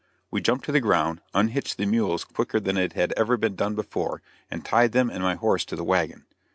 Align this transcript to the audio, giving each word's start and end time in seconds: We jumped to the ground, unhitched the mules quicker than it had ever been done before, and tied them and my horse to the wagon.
We 0.31 0.41
jumped 0.41 0.65
to 0.65 0.71
the 0.71 0.79
ground, 0.81 1.21
unhitched 1.35 1.77
the 1.77 1.85
mules 1.85 2.23
quicker 2.23 2.59
than 2.59 2.75
it 2.75 2.93
had 2.93 3.13
ever 3.15 3.37
been 3.37 3.53
done 3.55 3.75
before, 3.75 4.23
and 4.49 4.65
tied 4.65 4.93
them 4.93 5.11
and 5.11 5.21
my 5.21 5.35
horse 5.35 5.63
to 5.65 5.75
the 5.75 5.83
wagon. 5.83 6.25